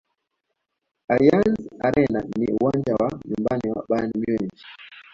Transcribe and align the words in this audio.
allianz 1.13 1.55
arena 1.87 2.19
ni 2.39 2.47
uwanja 2.57 2.93
wa 2.99 3.09
nyumbani 3.29 3.67
wa 3.75 3.81
bayern 3.89 4.11
munich 4.21 4.61